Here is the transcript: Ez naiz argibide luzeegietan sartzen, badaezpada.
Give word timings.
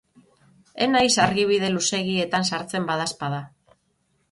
Ez 0.85 0.87
naiz 0.93 1.11
argibide 1.25 1.69
luzeegietan 1.75 2.49
sartzen, 2.51 2.91
badaezpada. 2.91 3.45